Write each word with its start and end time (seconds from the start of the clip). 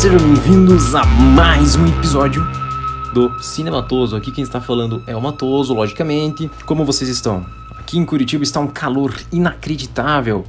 Sejam 0.00 0.16
bem-vindos 0.18 0.94
a 0.94 1.04
mais 1.04 1.76
um 1.76 1.86
episódio 1.86 2.42
do 3.12 3.38
Cinematoso. 3.42 4.16
Aqui 4.16 4.32
quem 4.32 4.42
está 4.42 4.58
falando 4.58 5.04
é 5.06 5.14
o 5.14 5.20
Matoso, 5.20 5.74
logicamente. 5.74 6.50
Como 6.64 6.86
vocês 6.86 7.10
estão? 7.10 7.44
Aqui 7.76 7.98
em 7.98 8.06
Curitiba 8.06 8.42
está 8.42 8.60
um 8.60 8.66
calor 8.66 9.14
inacreditável. 9.30 10.46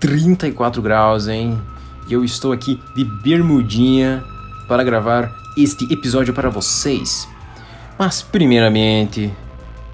34 0.00 0.80
graus, 0.80 1.28
hein? 1.28 1.60
E 2.08 2.14
eu 2.14 2.24
estou 2.24 2.50
aqui 2.50 2.80
de 2.96 3.04
bermudinha 3.04 4.24
para 4.66 4.82
gravar 4.82 5.36
este 5.54 5.84
episódio 5.92 6.32
para 6.32 6.48
vocês. 6.48 7.28
Mas 7.98 8.22
primeiramente, 8.22 9.30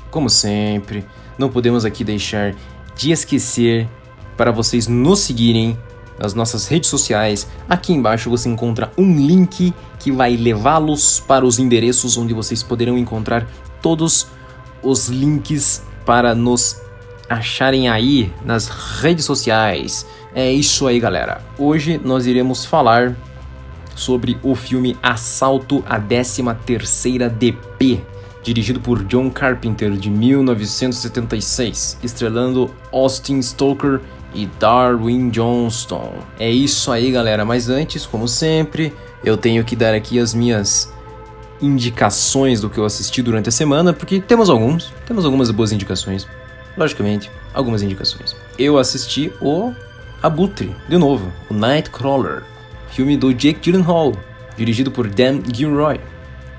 como 0.09 0.31
sempre, 0.31 1.05
não 1.37 1.49
podemos 1.49 1.85
aqui 1.85 2.05
deixar 2.05 2.55
de 2.97 3.11
esquecer 3.11 3.89
para 4.37 4.53
vocês 4.53 4.87
nos 4.87 5.19
seguirem 5.19 5.77
nas 6.19 6.35
nossas 6.35 6.67
redes 6.67 6.89
sociais. 6.89 7.47
Aqui 7.69 7.93
embaixo 7.93 8.31
você 8.31 8.49
encontra 8.49 8.93
um 8.97 9.17
link 9.17 9.73
que 9.99 10.13
vai 10.13 10.37
levá-los 10.37 11.21
para 11.21 11.45
os 11.45 11.59
endereços 11.59 12.17
onde 12.17 12.35
vocês 12.35 12.63
poderão 12.63 12.97
encontrar 12.99 13.47
todos 13.81 14.27
os 14.83 15.09
links 15.09 15.83
para 16.05 16.35
nos 16.35 16.81
acharem 17.29 17.89
aí 17.89 18.33
nas 18.45 18.69
redes 18.69 19.25
sociais. 19.25 20.07
É 20.35 20.53
isso 20.53 20.87
aí, 20.87 21.01
galera. 21.01 21.41
Hoje 21.59 22.01
nós 22.03 22.27
iremos 22.27 22.65
falar 22.65 23.17
sobre 23.95 24.37
o 24.43 24.55
filme 24.55 24.97
Assalto 25.03 25.85
à 25.89 26.01
13ª 26.01 27.29
DP, 27.29 28.03
dirigido 28.43 28.81
por 28.81 29.05
John 29.05 29.31
Carpenter 29.31 29.93
de 29.93 30.11
1976, 30.11 31.99
estrelando 32.03 32.71
Austin 32.93 33.41
Stoker 33.41 34.01
e 34.35 34.47
Darwin 34.59 35.31
Johnston. 35.31 36.13
É 36.39 36.51
isso 36.51 36.91
aí, 36.91 37.11
galera. 37.11 37.45
Mas 37.45 37.69
antes, 37.69 38.05
como 38.05 38.27
sempre, 38.27 38.93
eu 39.23 39.37
tenho 39.37 39.65
que 39.65 39.77
dar 39.77 39.95
aqui 39.95 40.19
as 40.19 40.35
minhas 40.35 40.93
indicações 41.61 42.61
do 42.61 42.69
que 42.69 42.79
eu 42.79 42.85
assisti 42.85 43.23
durante 43.23 43.49
a 43.49 43.53
semana, 43.53 43.93
porque 43.93 44.21
temos 44.21 44.51
alguns, 44.51 44.93
temos 45.07 45.25
algumas 45.25 45.51
boas 45.51 45.73
indicações. 45.73 46.27
Logicamente, 46.77 47.31
algumas 47.55 47.83
indicações. 47.83 48.35
Eu 48.59 48.77
assisti 48.79 49.33
o 49.41 49.73
Abutre, 50.23 50.75
de 50.89 50.99
novo, 50.99 51.33
o 51.49 51.55
Nightcrawler, 51.55 52.43
filme 52.91 53.17
do 53.17 53.33
Jake 53.33 53.61
Gyllenhaal, 53.61 54.13
dirigido 54.57 54.91
por 54.91 55.09
Dan 55.09 55.41
Gilroy, 55.53 56.01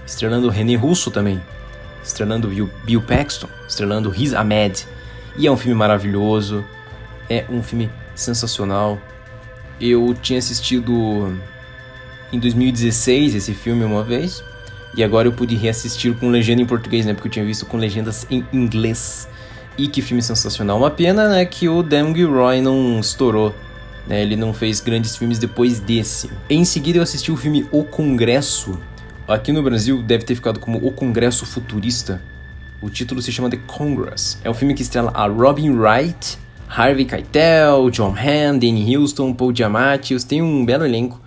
estrelando 0.05 0.49
René 0.49 0.75
Russo 0.75 1.11
também, 1.11 1.41
estrelando 2.03 2.47
Bill 2.83 3.01
Paxton, 3.01 3.49
estrelando 3.67 4.09
Riz 4.09 4.33
Ahmed. 4.33 4.87
E 5.37 5.47
é 5.47 5.51
um 5.51 5.57
filme 5.57 5.75
maravilhoso, 5.75 6.63
é 7.29 7.45
um 7.49 7.61
filme 7.61 7.89
sensacional. 8.13 8.99
Eu 9.79 10.15
tinha 10.21 10.39
assistido 10.39 11.37
em 12.31 12.39
2016 12.39 13.35
esse 13.35 13.53
filme 13.53 13.83
uma 13.83 14.03
vez, 14.03 14.43
e 14.95 15.03
agora 15.03 15.27
eu 15.27 15.33
pude 15.33 15.55
reassistir 15.55 16.15
com 16.15 16.29
legenda 16.29 16.61
em 16.61 16.65
português, 16.65 17.05
né? 17.05 17.13
Porque 17.13 17.27
eu 17.27 17.31
tinha 17.31 17.45
visto 17.45 17.65
com 17.65 17.77
legendas 17.77 18.25
em 18.29 18.45
inglês. 18.53 19.27
E 19.77 19.89
que 19.89 20.01
filme 20.01 20.21
sensacional. 20.21 20.77
Uma 20.77 20.89
pena, 20.89 21.27
né, 21.27 21.43
que 21.43 21.67
o 21.67 21.83
Dan 21.83 22.15
Gilroy 22.15 22.61
não 22.61 23.01
estourou. 23.01 23.53
Né? 24.07 24.21
Ele 24.21 24.37
não 24.37 24.53
fez 24.53 24.79
grandes 24.79 25.17
filmes 25.17 25.37
depois 25.37 25.81
desse. 25.81 26.31
Em 26.49 26.63
seguida 26.63 26.99
eu 26.99 27.03
assisti 27.03 27.29
o 27.29 27.35
filme 27.35 27.67
O 27.71 27.83
Congresso. 27.83 28.79
Aqui 29.27 29.51
no 29.51 29.61
Brasil 29.61 30.01
deve 30.01 30.23
ter 30.23 30.35
ficado 30.35 30.61
como 30.61 30.77
O 30.77 30.91
Congresso 30.91 31.45
Futurista. 31.45 32.21
O 32.81 32.89
título 32.89 33.21
se 33.21 33.33
chama 33.33 33.49
The 33.49 33.59
Congress. 33.67 34.37
É 34.45 34.49
um 34.49 34.53
filme 34.53 34.73
que 34.73 34.81
estrela 34.81 35.11
a 35.13 35.27
Robin 35.27 35.71
Wright, 35.71 36.37
Harvey 36.67 37.05
Keitel, 37.05 37.89
John 37.91 38.13
Hamm, 38.13 38.59
Danny 38.59 38.95
Houston, 38.95 39.33
Paul 39.33 39.53
Giamatti, 39.55 40.15
tem 40.25 40.41
um 40.41 40.65
belo 40.65 40.85
elenco. 40.85 41.21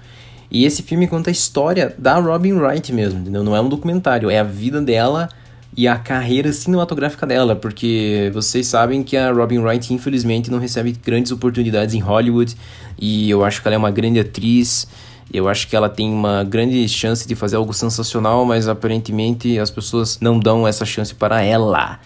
E 0.51 0.65
esse 0.65 0.83
filme 0.83 1.07
conta 1.07 1.31
a 1.31 1.33
história 1.33 1.95
da 1.99 2.19
Robin 2.19 2.53
Wright 2.53 2.93
mesmo, 2.93 3.21
entendeu? 3.21 3.45
Não 3.45 3.55
é 3.55 3.61
um 3.61 3.69
documentário, 3.69 4.31
é 4.31 4.39
a 4.39 4.45
vida 4.45 4.81
dela 4.81 5.29
e 5.77 5.87
a 5.87 5.97
carreira 5.97 6.53
cinematográfica 6.53 7.27
dela, 7.27 7.55
porque 7.55 8.31
vocês 8.33 8.67
sabem 8.67 9.03
que 9.03 9.17
a 9.17 9.31
Robin 9.31 9.59
Wright 9.59 9.93
infelizmente 9.93 10.51
não 10.51 10.59
recebe 10.59 10.93
grandes 11.05 11.31
oportunidades 11.31 11.95
em 11.95 12.01
Hollywood 12.01 12.57
e 12.99 13.29
eu 13.31 13.45
acho 13.45 13.61
que 13.61 13.69
ela 13.69 13.75
é 13.75 13.79
uma 13.79 13.91
grande 13.91 14.19
atriz. 14.19 14.89
Eu 15.33 15.47
acho 15.47 15.69
que 15.69 15.77
ela 15.77 15.91
tem 15.91 16.11
uma 16.11 16.43
grande 16.43 16.89
chance 16.89 17.29
de 17.29 17.35
fazer 17.35 17.57
algo 17.57 17.75
sensacional, 17.75 18.47
mas 18.47 18.67
aparentemente 18.67 19.59
as 19.59 19.71
pessoas 19.71 20.19
não 20.21 20.41
dão 20.41 20.67
essa 20.67 20.87
chance 20.87 21.15
para 21.15 21.43
ela. 21.43 22.01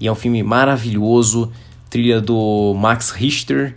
E 0.00 0.06
é 0.06 0.12
um 0.12 0.14
filme 0.14 0.44
maravilhoso 0.44 1.50
trilha 1.88 2.20
do 2.20 2.74
Max 2.74 3.10
Richter. 3.10 3.74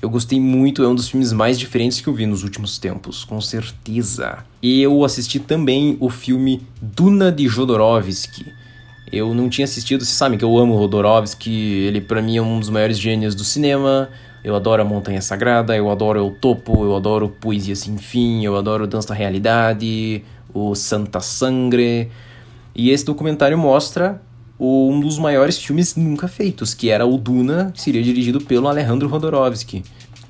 Eu 0.00 0.08
gostei 0.08 0.40
muito, 0.40 0.82
é 0.82 0.88
um 0.88 0.94
dos 0.94 1.08
filmes 1.08 1.32
mais 1.32 1.58
diferentes 1.58 2.00
que 2.00 2.08
eu 2.08 2.14
vi 2.14 2.24
nos 2.24 2.42
últimos 2.42 2.78
tempos, 2.78 3.22
com 3.22 3.40
certeza. 3.40 4.38
E 4.62 4.80
eu 4.80 5.04
assisti 5.04 5.38
também 5.38 5.96
o 6.00 6.08
filme 6.08 6.62
Duna 6.80 7.30
de 7.30 7.46
Jodorowsky. 7.46 8.46
Eu 9.12 9.34
não 9.34 9.48
tinha 9.48 9.64
assistido, 9.64 10.04
vocês 10.04 10.16
sabem 10.16 10.38
que 10.38 10.44
eu 10.44 10.56
amo 10.56 10.78
Jodorowsky, 10.78 11.50
ele 11.50 12.00
para 12.00 12.22
mim 12.22 12.36
é 12.36 12.42
um 12.42 12.58
dos 12.58 12.70
maiores 12.70 12.98
gênios 12.98 13.34
do 13.34 13.44
cinema. 13.44 14.08
Eu 14.42 14.56
adoro 14.56 14.80
a 14.80 14.84
Montanha 14.84 15.20
Sagrada, 15.20 15.76
eu 15.76 15.90
adoro 15.90 16.26
o 16.26 16.30
Topo, 16.30 16.82
eu 16.82 16.96
adoro 16.96 17.28
Poesia 17.28 17.76
Sem 17.76 17.98
Fim, 17.98 18.42
eu 18.42 18.56
adoro 18.56 18.86
Dança 18.86 19.08
da 19.08 19.14
Realidade, 19.14 20.24
o 20.54 20.74
Santa 20.74 21.20
Sangre. 21.20 22.10
E 22.74 22.90
esse 22.90 23.04
documentário 23.04 23.58
mostra 23.58 24.22
um 24.60 25.00
dos 25.00 25.18
maiores 25.18 25.56
filmes 25.56 25.96
nunca 25.96 26.28
feitos, 26.28 26.74
que 26.74 26.90
era 26.90 27.06
o 27.06 27.16
Duna, 27.16 27.72
que 27.74 27.80
seria 27.80 28.02
dirigido 28.02 28.40
pelo 28.40 28.68
Alejandro 28.68 29.08
Rodorovsky. 29.08 29.82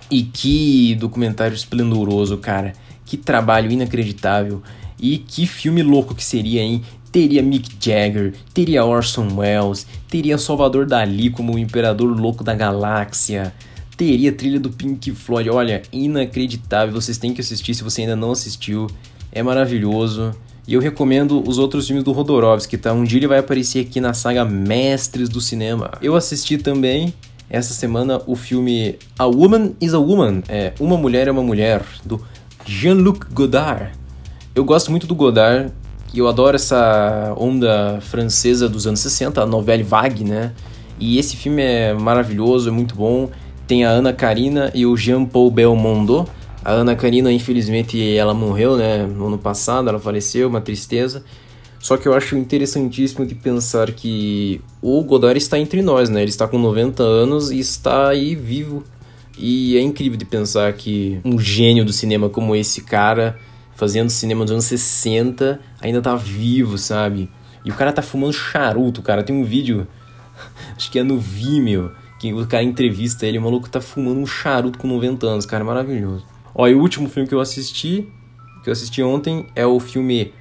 E 0.09 0.23
que 0.23 0.95
documentário 0.95 1.55
esplendoroso, 1.55 2.39
cara. 2.39 2.73
Que 3.05 3.17
trabalho 3.17 3.71
inacreditável. 3.71 4.63
E 5.01 5.19
que 5.19 5.47
filme 5.47 5.83
louco 5.83 6.15
que 6.15 6.25
seria, 6.25 6.63
hein? 6.63 6.83
Teria 7.11 7.43
Mick 7.43 7.71
Jagger, 7.81 8.35
teria 8.55 8.85
Orson 8.85 9.27
Welles, 9.37 9.85
teria 10.09 10.39
Salvador 10.39 10.87
Dali 10.87 11.29
como 11.29 11.55
o 11.55 11.59
Imperador 11.59 12.17
Louco 12.17 12.45
da 12.45 12.55
Galáxia, 12.55 13.53
teria 13.97 14.33
trilha 14.33 14.61
do 14.61 14.71
Pink 14.71 15.11
Floyd. 15.13 15.51
Olha, 15.51 15.83
inacreditável. 15.93 16.95
Vocês 16.95 17.19
têm 17.19 17.35
que 17.35 17.41
assistir 17.41 17.75
se 17.75 17.83
você 17.83 18.03
ainda 18.03 18.15
não 18.15 18.31
assistiu. 18.31 18.87
É 19.33 19.43
maravilhoso. 19.43 20.35
E 20.67 20.75
eu 20.75 20.81
recomendo 20.81 21.43
os 21.49 21.59
outros 21.59 21.87
filmes 21.87 22.05
do 22.05 22.13
Rodorovsky, 22.13 22.79
tá? 22.79 22.93
Um 22.93 23.05
dia 23.05 23.19
ele 23.19 23.27
vai 23.27 23.39
aparecer 23.39 23.87
aqui 23.87 24.01
na 24.01 24.15
saga 24.15 24.45
Mestres 24.45 25.29
do 25.29 25.41
Cinema. 25.41 25.93
Eu 26.01 26.15
assisti 26.15 26.59
também 26.59 27.13
essa 27.49 27.75
semana 27.75 28.23
o 28.27 28.37
filme 28.37 28.97
A 29.19 29.27
Woman 29.27 29.73
is 29.81 29.93
a 29.93 29.99
Woman, 29.99 30.43
é 30.49 30.73
Uma 30.79 30.97
Mulher 30.97 31.27
é 31.27 31.31
uma 31.33 31.43
Mulher, 31.43 31.85
do 32.05 32.25
Jean-Luc 32.65 33.27
Godard. 33.33 33.91
Eu 34.55 34.65
gosto 34.65 34.91
muito 34.91 35.07
do 35.07 35.15
Godard 35.15 35.73
e 36.15 36.19
eu 36.21 36.29
adoro 36.29 36.55
essa 36.55 37.35
onda 37.37 37.99
francesa 38.01 38.69
dos 38.69 38.87
anos 38.87 39.01
60, 39.01 39.43
a 39.43 39.47
novelle 39.47 39.83
vague, 39.83 40.25
né? 40.25 40.53
E 40.99 41.19
esse 41.19 41.37
filme 41.37 41.63
é 41.63 41.95
maravilhoso, 41.95 42.69
é 42.69 42.73
muito 42.73 42.95
bom. 42.95 43.31
Tem 43.67 43.85
a 43.85 43.91
Ana 43.91 44.13
Karina 44.13 44.71
e 44.75 44.87
o 44.87 44.97
Jean-Paul 44.97 45.51
Belmondo 45.51 46.29
a 46.65 46.73
Ana 46.73 46.95
Karina, 46.95 47.33
infelizmente, 47.33 48.17
ela 48.17 48.35
morreu, 48.35 48.77
né? 48.77 49.07
No 49.07 49.29
ano 49.29 49.39
passado, 49.39 49.89
ela 49.89 49.99
faleceu, 49.99 50.49
uma 50.49 50.61
tristeza. 50.61 51.25
Só 51.79 51.97
que 51.97 52.07
eu 52.07 52.13
acho 52.13 52.37
interessantíssimo 52.37 53.25
de 53.25 53.35
pensar 53.35 53.91
que 53.93 54.61
o 54.83 55.03
Godard 55.03 55.39
está 55.39 55.59
entre 55.59 55.81
nós, 55.81 56.11
né? 56.11 56.21
Ele 56.21 56.29
está 56.29 56.47
com 56.47 56.59
90 56.59 57.03
anos 57.03 57.51
e 57.51 57.59
está 57.59 58.11
aí 58.11 58.35
vivo. 58.35 58.85
E 59.39 59.79
é 59.79 59.81
incrível 59.81 60.19
de 60.19 60.27
pensar 60.27 60.71
que 60.75 61.19
um 61.25 61.39
gênio 61.39 61.83
do 61.83 61.93
cinema 61.95 62.29
como 62.29 62.55
esse 62.55 62.83
cara, 62.83 63.39
fazendo 63.75 64.11
cinema 64.11 64.45
dos 64.45 64.53
anos 64.53 64.67
60, 64.67 65.59
ainda 65.81 66.03
tá 66.03 66.15
vivo, 66.15 66.77
sabe? 66.77 67.31
E 67.65 67.71
o 67.71 67.75
cara 67.75 67.91
tá 67.91 68.03
fumando 68.03 68.35
charuto, 68.35 69.01
cara. 69.01 69.23
Tem 69.23 69.35
um 69.35 69.45
vídeo, 69.45 69.89
acho 70.77 70.91
que 70.91 70.99
é 70.99 71.03
no 71.03 71.19
Vimeo, 71.19 71.93
que 72.21 72.35
o 72.35 72.47
cara 72.47 72.63
entrevista 72.63 73.27
ele, 73.27 73.39
o 73.39 73.43
maluco 73.43 73.71
tá 73.71 73.81
fumando 73.81 74.21
um 74.21 74.27
charuto 74.27 74.79
com 74.79 74.87
90 74.87 75.27
anos, 75.27 75.47
cara, 75.47 75.65
maravilhoso. 75.65 76.27
Ó, 76.55 76.67
e 76.69 76.75
o 76.75 76.81
último 76.81 77.09
filme 77.09 77.29
que 77.29 77.35
eu 77.35 77.41
assisti, 77.41 78.09
que 78.63 78.69
eu 78.69 78.73
assisti 78.73 79.03
ontem, 79.03 79.47
é 79.55 79.67
o 79.67 79.79
filme 79.79 80.33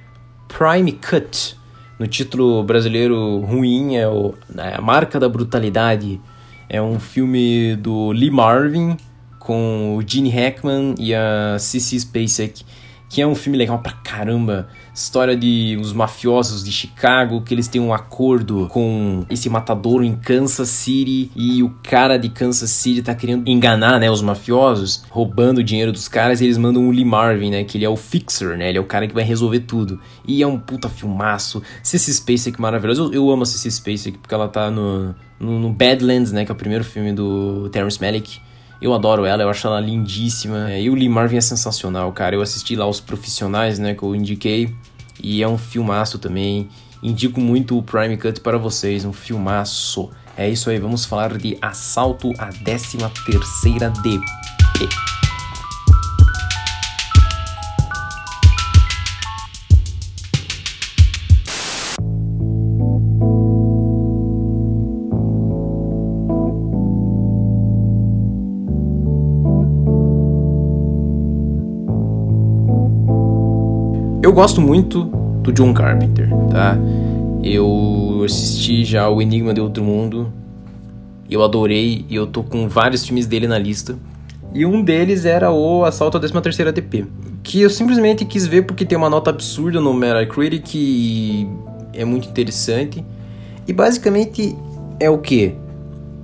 Prime 0.48 0.92
Cut. 0.92 1.56
No 1.98 2.06
título 2.06 2.62
brasileiro 2.62 3.40
ruim, 3.40 3.96
é, 3.96 4.08
o, 4.08 4.34
é 4.56 4.76
A 4.76 4.80
Marca 4.80 5.20
da 5.20 5.28
Brutalidade. 5.28 6.20
É 6.68 6.80
um 6.80 6.98
filme 6.98 7.76
do 7.76 8.10
Lee 8.12 8.30
Marvin 8.30 8.96
com 9.38 9.96
o 9.96 10.02
Gene 10.06 10.30
Hackman 10.30 10.94
e 10.98 11.14
a 11.14 11.58
Cissy 11.58 11.98
Spacek 11.98 12.64
que 13.10 13.20
é 13.20 13.26
um 13.26 13.34
filme 13.34 13.58
legal 13.58 13.80
pra 13.80 13.92
caramba. 13.92 14.68
História 14.94 15.36
de 15.36 15.78
os 15.80 15.92
mafiosos 15.92 16.64
de 16.64 16.72
Chicago, 16.72 17.40
que 17.42 17.54
eles 17.54 17.68
têm 17.68 17.80
um 17.80 17.92
acordo 17.92 18.66
com 18.68 19.24
esse 19.30 19.48
matador 19.48 20.02
em 20.02 20.16
Kansas 20.16 20.68
City 20.68 21.30
e 21.34 21.62
o 21.62 21.70
cara 21.82 22.16
de 22.16 22.28
Kansas 22.28 22.70
City 22.70 23.02
tá 23.02 23.14
querendo 23.14 23.48
enganar, 23.48 23.98
né, 24.00 24.10
os 24.10 24.22
mafiosos, 24.22 25.04
roubando 25.10 25.58
o 25.58 25.64
dinheiro 25.64 25.92
dos 25.92 26.08
caras 26.08 26.40
e 26.40 26.44
eles 26.44 26.58
mandam 26.58 26.88
o 26.88 26.90
Lee 26.90 27.04
Marvin, 27.04 27.50
né, 27.50 27.64
que 27.64 27.78
ele 27.78 27.84
é 27.84 27.88
o 27.88 27.96
fixer, 27.96 28.56
né, 28.56 28.68
ele 28.68 28.78
é 28.78 28.80
o 28.80 28.86
cara 28.86 29.06
que 29.06 29.14
vai 29.14 29.24
resolver 29.24 29.60
tudo. 29.60 30.00
E 30.26 30.42
é 30.42 30.46
um 30.46 30.58
puta 30.58 30.88
filmaço. 30.88 31.62
Cissy 31.82 32.12
Spacek 32.14 32.60
maravilhoso. 32.60 33.04
Eu, 33.04 33.14
eu 33.14 33.30
amo 33.30 33.42
a 33.42 33.46
Spacek 33.46 34.18
porque 34.18 34.34
ela 34.34 34.48
tá 34.48 34.70
no, 34.70 35.14
no, 35.38 35.58
no 35.58 35.72
Badlands, 35.72 36.32
né, 36.32 36.44
que 36.44 36.50
é 36.50 36.54
o 36.54 36.58
primeiro 36.58 36.84
filme 36.84 37.12
do 37.12 37.68
Terrence 37.70 38.00
Malick. 38.00 38.40
Eu 38.80 38.94
adoro 38.94 39.24
ela, 39.24 39.42
eu 39.42 39.50
acho 39.50 39.66
ela 39.66 39.80
lindíssima. 39.80 40.70
É, 40.70 40.82
e 40.82 40.88
o 40.90 40.94
Lee 40.94 41.08
Marvin 41.08 41.36
é 41.36 41.40
sensacional, 41.40 42.10
cara. 42.12 42.34
Eu 42.34 42.42
assisti 42.42 42.74
lá 42.74 42.86
os 42.86 43.00
profissionais, 43.00 43.78
né, 43.78 43.94
que 43.94 44.02
eu 44.02 44.14
indiquei. 44.14 44.74
E 45.22 45.42
é 45.42 45.48
um 45.48 45.58
filmaço 45.58 46.18
também. 46.18 46.68
Indico 47.02 47.40
muito 47.40 47.78
o 47.78 47.82
Prime 47.82 48.16
Cut 48.16 48.40
para 48.40 48.58
vocês, 48.58 49.04
um 49.04 49.12
filmaço. 49.12 50.10
É 50.36 50.48
isso 50.48 50.70
aí, 50.70 50.78
vamos 50.78 51.04
falar 51.04 51.36
de 51.36 51.58
Assalto 51.60 52.32
à 52.38 52.46
13 52.46 52.98
terceira 53.26 53.90
DP. 53.90 55.19
Eu 74.30 74.34
gosto 74.34 74.60
muito 74.60 75.06
do 75.42 75.50
John 75.50 75.74
Carpenter, 75.74 76.28
tá? 76.52 76.78
Eu 77.42 78.22
assisti 78.24 78.84
já 78.84 79.08
o 79.08 79.20
Enigma 79.20 79.52
de 79.52 79.60
Outro 79.60 79.82
Mundo, 79.82 80.32
eu 81.28 81.42
adorei 81.42 82.06
e 82.08 82.14
eu 82.14 82.28
tô 82.28 82.44
com 82.44 82.68
vários 82.68 83.04
filmes 83.04 83.26
dele 83.26 83.48
na 83.48 83.58
lista. 83.58 83.98
E 84.54 84.64
um 84.64 84.84
deles 84.84 85.24
era 85.24 85.50
o 85.50 85.84
Assalto 85.84 86.16
à 86.16 86.20
13ª 86.20 86.70
DP, 86.70 87.06
que 87.42 87.60
eu 87.60 87.68
simplesmente 87.68 88.24
quis 88.24 88.46
ver 88.46 88.62
porque 88.62 88.84
tem 88.84 88.96
uma 88.96 89.10
nota 89.10 89.30
absurda 89.30 89.80
no 89.80 89.92
Metacritic 89.92 90.76
e 90.76 91.48
é 91.92 92.04
muito 92.04 92.28
interessante. 92.28 93.04
E 93.66 93.72
basicamente 93.72 94.56
é 95.00 95.10
o 95.10 95.18
que? 95.18 95.56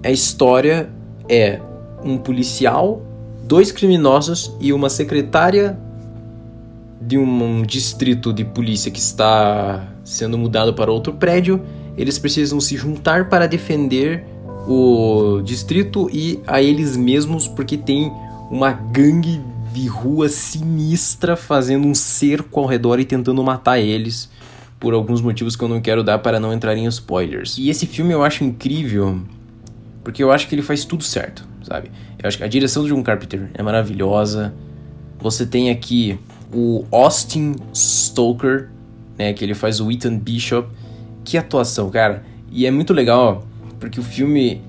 A 0.05 0.13
história 0.13 0.89
é 1.29 1.59
um 2.05 2.17
policial, 2.19 3.03
dois 3.43 3.73
criminosos 3.73 4.55
e 4.61 4.73
uma 4.73 4.89
secretária 4.89 5.77
de 7.07 7.17
um 7.17 7.63
distrito 7.63 8.33
de 8.33 8.45
polícia 8.45 8.91
que 8.91 8.99
está 8.99 9.87
sendo 10.03 10.37
mudado 10.37 10.75
para 10.75 10.91
outro 10.91 11.13
prédio, 11.13 11.63
eles 11.97 12.19
precisam 12.19 12.61
se 12.61 12.77
juntar 12.77 13.29
para 13.29 13.47
defender 13.47 14.25
o 14.67 15.41
distrito 15.45 16.11
e 16.13 16.41
a 16.47 16.61
eles 16.61 16.97
mesmos, 16.97 17.47
porque 17.47 17.77
tem 17.77 18.13
uma 18.51 18.73
gangue 18.73 19.41
de 19.73 19.87
rua 19.87 20.29
sinistra 20.29 21.37
fazendo 21.37 21.87
um 21.87 21.95
cerco 21.95 22.59
ao 22.59 22.67
redor 22.67 22.99
e 22.99 23.05
tentando 23.05 23.43
matar 23.45 23.79
eles 23.79 24.29
por 24.81 24.93
alguns 24.93 25.21
motivos 25.21 25.55
que 25.55 25.63
eu 25.63 25.69
não 25.69 25.81
quero 25.81 26.03
dar 26.03 26.19
para 26.19 26.41
não 26.41 26.53
entrar 26.53 26.77
em 26.77 26.87
spoilers. 26.87 27.57
E 27.57 27.71
esse 27.71 27.87
filme 27.87 28.13
eu 28.13 28.25
acho 28.25 28.43
incrível 28.43 29.21
porque 30.03 30.23
eu 30.23 30.33
acho 30.33 30.49
que 30.49 30.55
ele 30.55 30.63
faz 30.63 30.85
tudo 30.85 31.05
certo, 31.05 31.47
sabe? 31.63 31.91
Eu 32.19 32.27
acho 32.27 32.39
que 32.39 32.45
a 32.45 32.49
direção 32.49 32.83
do 32.83 32.89
John 32.89 33.03
Carpenter 33.03 33.51
é 33.55 33.63
maravilhosa. 33.63 34.55
Você 35.19 35.45
tem 35.45 35.71
aqui 35.71 36.19
o 36.53 36.85
Austin 36.91 37.57
Stoker, 37.75 38.71
né, 39.19 39.33
que 39.33 39.45
ele 39.45 39.55
faz 39.55 39.81
o 39.81 39.91
Ethan 39.91 40.19
Bishop. 40.19 40.69
Que 41.25 41.37
atuação, 41.37 41.91
cara. 41.91 42.25
E 42.51 42.67
é 42.67 42.71
muito 42.71 42.93
legal, 42.93 43.45
porque 43.81 43.99
o 43.99 44.03
filme 44.03 44.63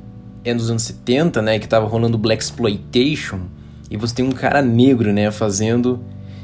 é 0.44 0.53
nos 0.53 0.69
anos 0.69 0.83
70, 0.83 1.41
né, 1.41 1.59
que 1.59 1.68
tava 1.68 1.88
rolando 1.88 2.18
Black 2.18 2.44
Exploitation, 2.44 3.41
e 3.89 3.97
você 3.97 4.15
tem 4.15 4.25
um 4.25 4.31
cara 4.31 4.62
negro, 4.62 5.13
né, 5.13 5.29
fazendo 5.31 6.00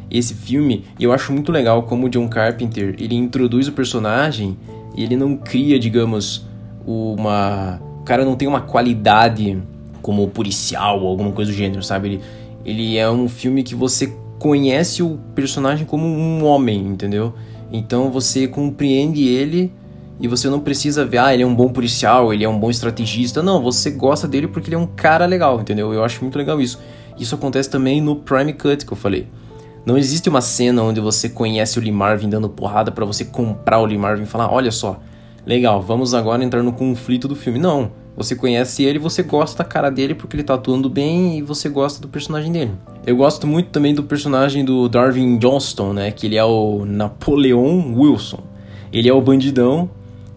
esse 0.10 0.34
filme. 0.34 0.86
E 1.00 1.04
eu 1.04 1.12
acho 1.12 1.34
muito 1.34 1.52
legal 1.52 1.84
como 1.84 2.06
o 2.06 2.10
John 2.10 2.28
Carpenter, 2.28 2.96
ele 3.00 3.16
introduz 3.16 3.68
o 3.68 3.72
personagem 3.72 4.58
e 4.96 5.04
ele 5.04 5.16
não 5.16 5.36
cria, 5.36 5.80
digamos, 5.80 6.46
uma 6.86 7.82
o 8.00 8.04
cara 8.04 8.26
não 8.26 8.36
tem 8.36 8.50
uma 8.50 8.60
qualidade 8.60 9.58
como 10.02 10.28
policial 10.28 11.02
ou 11.02 11.08
alguma 11.08 11.32
coisa 11.32 11.50
do 11.50 11.58
gênero, 11.58 11.82
sabe? 11.82 12.10
Ele, 12.10 12.22
ele 12.66 12.98
é 12.98 13.10
um 13.10 13.30
filme 13.30 13.64
que 13.64 13.74
você 13.74 14.14
conhece 14.44 15.02
o 15.02 15.18
personagem 15.34 15.86
como 15.86 16.06
um 16.06 16.44
homem, 16.44 16.86
entendeu? 16.86 17.34
Então 17.72 18.12
você 18.12 18.46
compreende 18.46 19.26
ele 19.26 19.72
e 20.20 20.28
você 20.28 20.50
não 20.50 20.60
precisa 20.60 21.06
ver, 21.06 21.20
ah, 21.20 21.34
ele 21.34 21.44
é 21.44 21.46
um 21.48 21.56
bom 21.56 21.70
policial, 21.70 22.34
ele 22.34 22.44
é 22.44 22.50
um 22.50 22.60
bom 22.60 22.70
estrategista. 22.70 23.42
Não, 23.42 23.64
você 23.64 23.90
gosta 23.90 24.28
dele 24.28 24.50
porque 24.50 24.68
ele 24.68 24.76
é 24.76 24.78
um 24.78 24.86
cara 24.86 25.26
legal, 25.26 25.62
entendeu? 25.62 25.94
Eu 25.94 26.04
acho 26.04 26.22
muito 26.22 26.38
legal 26.38 26.60
isso. 26.60 26.78
Isso 27.18 27.34
acontece 27.34 27.70
também 27.70 28.02
no 28.02 28.18
Prime 28.18 28.52
Cut 28.52 28.86
que 28.86 28.92
eu 28.92 28.98
falei. 28.98 29.30
Não 29.86 29.98
existe 29.98 30.28
uma 30.28 30.42
cena 30.42 30.84
onde 30.84 31.00
você 31.00 31.30
conhece 31.30 31.80
o 31.80 31.82
Lee 31.82 31.94
Marvin 31.94 32.28
dando 32.28 32.50
porrada 32.50 32.92
para 32.92 33.06
você 33.06 33.24
comprar 33.24 33.80
o 33.80 33.86
Lee 33.86 33.98
Marvin 33.98 34.24
e 34.24 34.26
falar, 34.28 34.52
olha 34.52 34.72
só, 34.72 35.00
legal, 35.46 35.82
vamos 35.82 36.14
agora 36.14 36.44
entrar 36.44 36.62
no 36.62 36.74
conflito 36.74 37.30
do 37.30 37.36
filme. 37.36 37.60
Não, 37.60 37.94
você 38.16 38.36
conhece 38.36 38.84
ele, 38.84 39.00
você 39.00 39.24
gosta 39.24 39.64
da 39.64 39.68
cara 39.68 39.90
dele 39.90 40.14
porque 40.14 40.36
ele 40.36 40.44
tá 40.44 40.54
atuando 40.54 40.90
bem 40.90 41.38
e 41.38 41.42
você 41.42 41.68
gosta 41.68 42.00
do 42.00 42.08
personagem 42.08 42.52
dele. 42.52 42.72
Eu 43.06 43.16
gosto 43.16 43.48
muito 43.48 43.70
também 43.70 43.94
do 43.94 44.04
personagem 44.04 44.64
do 44.64 44.88
Darwin 44.88 45.38
Johnston, 45.38 45.94
né? 45.94 46.12
Que 46.12 46.28
ele 46.28 46.38
é 46.38 46.44
o 46.44 46.86
Napoleon 46.86 47.94
Wilson. 47.96 48.40
Ele 48.92 49.10
é 49.10 49.14
o 49.14 49.22
bandidão 49.22 49.90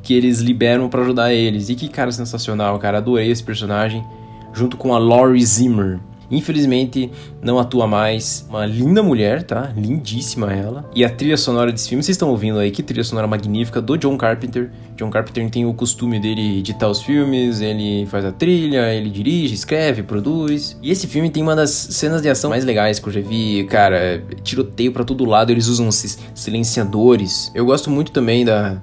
que 0.02 0.14
eles 0.14 0.40
liberam 0.40 0.88
para 0.88 1.02
ajudar 1.02 1.34
eles. 1.34 1.68
E 1.68 1.74
que 1.74 1.88
cara 1.88 2.10
sensacional, 2.10 2.78
cara. 2.78 2.98
Adorei 2.98 3.30
esse 3.30 3.42
personagem. 3.42 4.02
Junto 4.54 4.76
com 4.76 4.94
a 4.94 4.98
Laurie 4.98 5.44
Zimmer. 5.44 5.98
Infelizmente, 6.30 7.10
não 7.42 7.58
atua 7.58 7.86
mais. 7.86 8.46
Uma 8.48 8.66
linda 8.66 9.02
mulher, 9.02 9.42
tá? 9.42 9.72
Lindíssima 9.76 10.52
ela. 10.52 10.88
E 10.94 11.04
a 11.04 11.10
trilha 11.10 11.36
sonora 11.36 11.72
desse 11.72 11.88
filme, 11.88 12.02
vocês 12.02 12.14
estão 12.14 12.30
ouvindo 12.30 12.58
aí, 12.58 12.70
que 12.70 12.82
trilha 12.82 13.04
sonora 13.04 13.26
magnífica 13.26 13.80
do 13.80 13.96
John 13.96 14.16
Carpenter. 14.16 14.70
John 14.96 15.10
Carpenter 15.10 15.50
tem 15.50 15.66
o 15.66 15.74
costume 15.74 16.18
dele 16.18 16.58
editar 16.58 16.88
os 16.88 17.02
filmes, 17.02 17.60
ele 17.60 18.06
faz 18.06 18.24
a 18.24 18.32
trilha, 18.32 18.92
ele 18.92 19.10
dirige, 19.10 19.54
escreve, 19.54 20.02
produz. 20.02 20.78
E 20.82 20.90
esse 20.90 21.06
filme 21.06 21.30
tem 21.30 21.42
uma 21.42 21.54
das 21.54 21.70
cenas 21.70 22.22
de 22.22 22.28
ação 22.28 22.50
mais 22.50 22.64
legais 22.64 22.98
que 22.98 23.08
eu 23.08 23.12
já 23.12 23.20
vi. 23.20 23.64
Cara, 23.64 24.22
tiroteio 24.42 24.92
para 24.92 25.04
todo 25.04 25.24
lado, 25.24 25.50
eles 25.50 25.66
usam 25.66 25.90
silenciadores. 26.34 27.50
Eu 27.54 27.66
gosto 27.66 27.90
muito 27.90 28.10
também 28.10 28.44
da, 28.44 28.80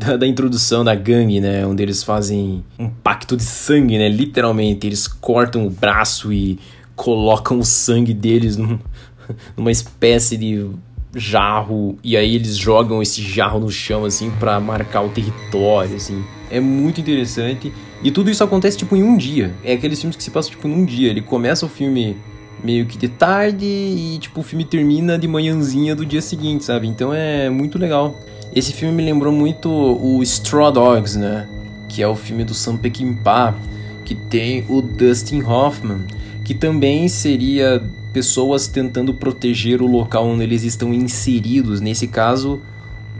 da, 0.00 0.16
da, 0.16 0.26
introdução 0.26 0.82
da 0.82 0.94
gangue, 0.94 1.40
né? 1.40 1.66
Onde 1.66 1.82
eles 1.82 2.02
fazem 2.02 2.64
um 2.78 2.88
pacto 2.88 3.36
de 3.36 3.44
sangue, 3.44 3.98
né? 3.98 4.08
Literalmente, 4.08 4.86
eles 4.86 5.06
cortam 5.06 5.66
o 5.66 5.70
braço 5.70 6.32
e 6.32 6.58
colocam 6.96 7.58
o 7.58 7.64
sangue 7.64 8.14
deles 8.14 8.56
num, 8.56 8.78
numa 9.56 9.70
espécie 9.70 10.36
de 10.36 10.66
jarro 11.14 11.98
e 12.04 12.16
aí 12.16 12.36
eles 12.36 12.56
jogam 12.56 13.02
esse 13.02 13.20
jarro 13.20 13.58
no 13.58 13.68
chão 13.68 14.04
assim 14.04 14.30
para 14.30 14.58
marcar 14.60 15.02
o 15.02 15.10
território 15.10 15.96
assim. 15.96 16.24
É 16.50 16.60
muito 16.60 17.00
interessante 17.00 17.72
e 18.02 18.10
tudo 18.10 18.30
isso 18.30 18.42
acontece 18.42 18.78
tipo 18.78 18.96
em 18.96 19.02
um 19.02 19.16
dia. 19.16 19.54
É 19.64 19.74
aqueles 19.74 20.00
filmes 20.00 20.16
que 20.16 20.22
se 20.22 20.30
passam 20.30 20.52
tipo 20.52 20.68
num 20.68 20.84
dia. 20.84 21.10
Ele 21.10 21.20
começa 21.20 21.66
o 21.66 21.68
filme 21.68 22.16
meio 22.62 22.86
que 22.86 22.96
de 22.96 23.08
tarde 23.08 23.66
e 23.66 24.18
tipo 24.20 24.40
o 24.40 24.42
filme 24.42 24.64
termina 24.64 25.18
de 25.18 25.26
manhãzinha 25.26 25.96
do 25.96 26.06
dia 26.06 26.20
seguinte, 26.20 26.64
sabe? 26.64 26.86
Então 26.86 27.12
é 27.12 27.50
muito 27.50 27.78
legal. 27.78 28.14
Esse 28.54 28.72
filme 28.72 28.94
me 28.96 29.04
lembrou 29.04 29.32
muito 29.32 29.70
o 29.70 30.22
Straw 30.22 30.72
Dogs, 30.72 31.16
né? 31.16 31.46
Que 31.88 32.02
é 32.02 32.08
o 32.08 32.16
filme 32.16 32.44
do 32.44 32.52
Sam 32.52 32.76
Peckinpah, 32.76 33.54
que 34.04 34.14
tem 34.14 34.64
o 34.68 34.82
Dustin 34.82 35.42
Hoffman, 35.42 36.00
que 36.44 36.52
também 36.54 37.06
seria 37.08 37.82
pessoas 38.12 38.66
tentando 38.66 39.14
proteger 39.14 39.80
o 39.80 39.86
local 39.86 40.26
onde 40.26 40.42
eles 40.42 40.64
estão 40.64 40.92
inseridos. 40.92 41.80
Nesse 41.80 42.08
caso, 42.08 42.60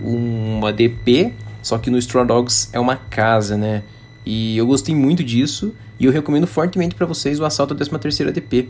uma 0.02 0.72
DP, 0.72 1.32
só 1.62 1.78
que 1.78 1.90
no 1.90 1.98
Straw 1.98 2.26
Dogs 2.26 2.68
é 2.72 2.80
uma 2.80 2.96
casa, 2.96 3.56
né? 3.56 3.84
E 4.26 4.56
eu 4.56 4.66
gostei 4.66 4.94
muito 4.94 5.22
disso 5.22 5.72
e 5.98 6.06
eu 6.06 6.12
recomendo 6.12 6.46
fortemente 6.46 6.94
para 6.94 7.06
vocês 7.06 7.38
o 7.38 7.44
Assalto 7.44 7.72
à 7.72 7.76
13ª 7.76 8.32
DP. 8.32 8.68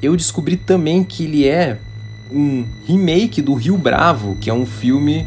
Eu 0.00 0.16
descobri 0.16 0.56
também 0.56 1.04
que 1.04 1.24
ele 1.24 1.46
é 1.46 1.78
um 2.32 2.64
remake 2.86 3.42
do 3.42 3.54
Rio 3.54 3.76
Bravo, 3.76 4.36
que 4.40 4.48
é 4.48 4.54
um 4.54 4.64
filme 4.64 5.26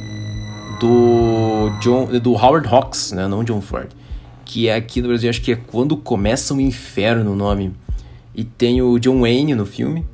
do 0.80 1.70
John, 1.82 2.06
do 2.20 2.34
Howard 2.34 2.68
Hawks, 2.68 3.12
né, 3.12 3.28
não 3.28 3.44
John 3.44 3.62
Ford, 3.62 3.90
que 4.46 4.68
é 4.68 4.76
aqui 4.76 5.02
no 5.02 5.08
Brasil 5.08 5.30
acho 5.30 5.42
que 5.42 5.52
é 5.52 5.56
quando 5.56 5.96
começa 5.98 6.54
o 6.54 6.62
inferno 6.62 7.32
o 7.32 7.36
nome. 7.36 7.74
E 8.34 8.44
tem 8.44 8.82
o 8.82 8.98
John 8.98 9.20
Wayne 9.22 9.54
no 9.56 9.66
filme 9.66 10.06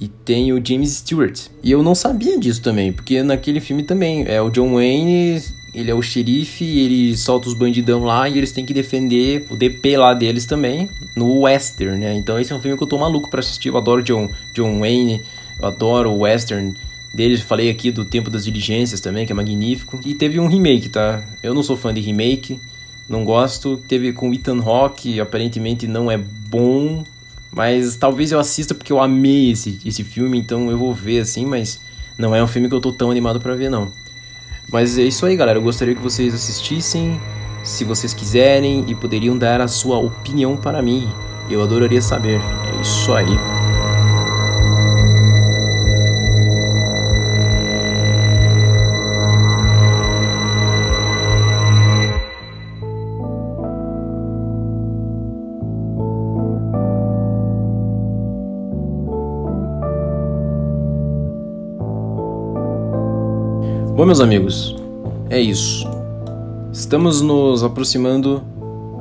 e 0.00 0.08
tem 0.08 0.52
o 0.52 0.64
James 0.64 0.92
Stewart. 0.92 1.48
E 1.62 1.70
eu 1.70 1.82
não 1.82 1.94
sabia 1.94 2.38
disso 2.38 2.62
também, 2.62 2.92
porque 2.92 3.22
naquele 3.22 3.60
filme 3.60 3.82
também 3.82 4.24
é 4.26 4.40
o 4.40 4.50
John 4.50 4.74
Wayne, 4.74 5.42
ele 5.74 5.90
é 5.90 5.94
o 5.94 6.00
xerife, 6.00 6.64
ele 6.64 7.16
solta 7.16 7.48
os 7.48 7.54
bandidão 7.54 8.04
lá 8.04 8.28
e 8.28 8.38
eles 8.38 8.52
têm 8.52 8.64
que 8.64 8.72
defender 8.72 9.46
o 9.50 9.56
DP 9.56 9.96
lá 9.96 10.14
deles 10.14 10.46
também 10.46 10.88
no 11.16 11.40
western, 11.40 11.98
né? 11.98 12.14
Então 12.14 12.38
esse 12.38 12.52
é 12.52 12.56
um 12.56 12.60
filme 12.60 12.76
que 12.76 12.82
eu 12.82 12.88
tô 12.88 12.96
maluco 12.96 13.28
para 13.28 13.40
assistir. 13.40 13.68
Eu 13.68 13.76
adoro 13.76 14.02
John 14.02 14.30
John 14.54 14.80
Wayne, 14.80 15.22
eu 15.60 15.68
adoro 15.68 16.10
o 16.10 16.20
western 16.20 16.74
deles. 17.14 17.40
Falei 17.40 17.70
aqui 17.70 17.90
do 17.90 18.04
Tempo 18.04 18.28
das 18.28 18.44
Diligências 18.44 19.00
também, 19.00 19.24
que 19.24 19.32
é 19.32 19.34
magnífico. 19.34 20.00
E 20.04 20.14
teve 20.14 20.40
um 20.40 20.48
remake, 20.48 20.88
tá? 20.88 21.22
Eu 21.42 21.54
não 21.54 21.62
sou 21.62 21.76
fã 21.76 21.94
de 21.94 22.00
remake, 22.00 22.60
não 23.08 23.24
gosto. 23.24 23.76
Teve 23.88 24.12
com 24.12 24.34
Ethan 24.34 24.60
Hawke, 24.60 25.20
aparentemente 25.20 25.86
não 25.86 26.10
é 26.10 26.18
bom. 26.18 27.04
Mas 27.52 27.96
talvez 27.96 28.32
eu 28.32 28.40
assista 28.40 28.74
porque 28.74 28.92
eu 28.92 29.00
amei 29.00 29.52
esse, 29.52 29.78
esse 29.86 30.02
filme, 30.02 30.36
então 30.36 30.70
eu 30.70 30.76
vou 30.76 30.92
ver 30.92 31.20
assim, 31.20 31.46
mas 31.46 31.80
não 32.18 32.34
é 32.34 32.42
um 32.42 32.48
filme 32.48 32.68
que 32.68 32.74
eu 32.74 32.80
tô 32.80 32.92
tão 32.92 33.12
animado 33.12 33.40
para 33.40 33.54
ver, 33.54 33.70
não. 33.70 33.92
Mas 34.70 34.98
é 34.98 35.02
isso 35.02 35.24
aí, 35.24 35.36
galera. 35.36 35.58
Eu 35.58 35.62
gostaria 35.62 35.94
que 35.94 36.02
vocês 36.02 36.34
assistissem, 36.34 37.20
se 37.62 37.84
vocês 37.84 38.12
quiserem, 38.12 38.84
e 38.88 38.94
poderiam 38.94 39.38
dar 39.38 39.60
a 39.60 39.68
sua 39.68 39.98
opinião 39.98 40.56
para 40.56 40.82
mim. 40.82 41.08
Eu 41.48 41.62
adoraria 41.62 42.02
saber. 42.02 42.40
É 42.40 42.80
Isso 42.80 43.12
aí. 43.12 43.53
Bom, 63.94 64.04
meus 64.04 64.18
amigos, 64.18 64.74
é 65.30 65.40
isso. 65.40 65.88
Estamos 66.72 67.20
nos 67.20 67.62
aproximando 67.62 68.42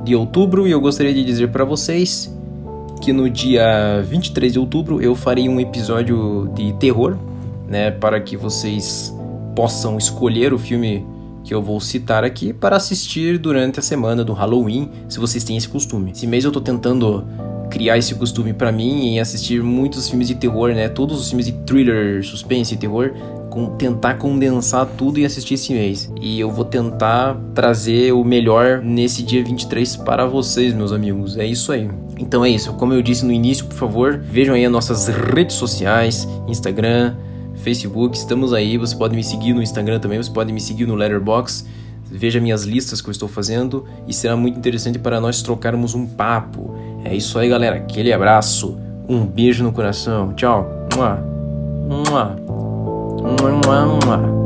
de 0.03 0.15
outubro 0.15 0.67
e 0.67 0.71
eu 0.71 0.79
gostaria 0.79 1.11
de 1.11 1.23
dizer 1.23 1.49
para 1.49 1.65
vocês 1.65 2.31
que 3.01 3.11
no 3.11 3.27
dia 3.27 4.03
23 4.07 4.53
de 4.53 4.59
outubro 4.59 5.01
eu 5.01 5.15
farei 5.15 5.49
um 5.49 5.59
episódio 5.59 6.47
de 6.53 6.73
terror, 6.73 7.17
né, 7.67 7.89
para 7.89 8.21
que 8.21 8.37
vocês 8.37 9.11
possam 9.55 9.97
escolher 9.97 10.53
o 10.53 10.59
filme 10.59 11.03
que 11.43 11.55
eu 11.55 11.61
vou 11.61 11.81
citar 11.81 12.23
aqui 12.23 12.53
para 12.53 12.75
assistir 12.75 13.39
durante 13.39 13.79
a 13.79 13.81
semana 13.81 14.23
do 14.23 14.31
Halloween, 14.31 14.91
se 15.09 15.19
vocês 15.19 15.43
têm 15.43 15.57
esse 15.57 15.67
costume. 15.67 16.11
Esse 16.11 16.27
mês 16.27 16.45
eu 16.45 16.51
tô 16.51 16.61
tentando 16.61 17.25
criar 17.71 17.97
esse 17.97 18.13
costume 18.13 18.53
para 18.53 18.71
mim 18.71 19.15
e 19.15 19.19
assistir 19.19 19.63
muitos 19.63 20.07
filmes 20.07 20.27
de 20.27 20.35
terror, 20.35 20.69
né? 20.75 20.87
Todos 20.87 21.19
os 21.19 21.29
filmes 21.29 21.47
de 21.47 21.53
thriller, 21.65 22.23
suspense 22.23 22.75
e 22.75 22.77
terror 22.77 23.11
com, 23.53 23.67
tentar 23.67 24.15
condensar 24.15 24.87
tudo 24.97 25.19
e 25.19 25.25
assistir 25.25 25.53
esse 25.53 25.71
mês. 25.71 26.11
E 26.19 26.39
eu 26.39 26.49
vou 26.49 26.65
tentar 26.65 27.39
trazer 27.53 28.11
o 28.11 28.23
melhor 28.23 28.81
nesse 28.81 29.21
dia 29.21 29.43
23 29.43 29.97
para 29.97 30.25
vocês, 30.25 30.73
meus 30.73 30.91
amigos. 30.91 31.37
É 31.37 31.45
isso 31.45 31.71
aí. 31.71 31.87
Então 32.17 32.43
é 32.43 32.49
isso. 32.49 32.73
Como 32.73 32.93
eu 32.93 33.01
disse 33.03 33.23
no 33.23 33.31
início, 33.31 33.65
por 33.65 33.75
favor, 33.75 34.17
vejam 34.17 34.55
aí 34.55 34.65
as 34.65 34.71
nossas 34.71 35.07
redes 35.07 35.55
sociais, 35.55 36.27
Instagram, 36.47 37.15
Facebook, 37.57 38.17
estamos 38.17 38.53
aí. 38.53 38.75
Você 38.75 38.95
pode 38.95 39.15
me 39.15 39.23
seguir 39.23 39.53
no 39.53 39.61
Instagram 39.61 39.99
também, 39.99 40.17
você 40.17 40.31
pode 40.31 40.51
me 40.51 40.59
seguir 40.59 40.87
no 40.87 40.95
Letterboxd. 40.95 41.69
Veja 42.09 42.39
minhas 42.39 42.63
listas 42.63 43.01
que 43.01 43.09
eu 43.09 43.11
estou 43.11 43.27
fazendo 43.27 43.85
e 44.07 44.13
será 44.13 44.35
muito 44.35 44.57
interessante 44.57 44.97
para 44.97 45.21
nós 45.21 45.43
trocarmos 45.43 45.93
um 45.93 46.07
papo. 46.07 46.75
É 47.05 47.15
isso 47.15 47.37
aí, 47.37 47.49
galera. 47.49 47.75
Aquele 47.75 48.11
abraço. 48.11 48.77
Um 49.07 49.25
beijo 49.25 49.63
no 49.63 49.71
coração. 49.71 50.33
Tchau. 50.33 50.67
Mua. 50.95 51.17
Mua. 52.09 52.42
Mua, 53.23 53.51
mua, 53.51 53.85
mua. 53.85 54.42